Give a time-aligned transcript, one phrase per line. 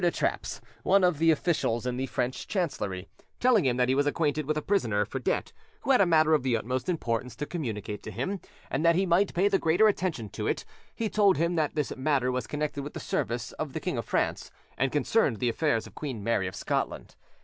[0.01, 3.07] de Trappes's, one of the officials in the French chancellery,
[3.39, 6.33] telling him that he was acquainted with a prisoner for debt who had a matter
[6.33, 8.39] of the utmost importance to communicate to him,
[8.71, 11.95] and that he might pay the greater attention to it, he told him that this
[11.95, 15.85] matter was connected with the service of the King of France, and concerned the affairs
[15.85, 17.15] of Queen Mary of Scotland.